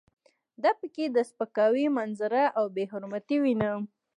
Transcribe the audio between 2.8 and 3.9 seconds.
حرمتي وینم.